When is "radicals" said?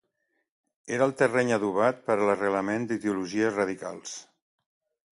3.63-4.21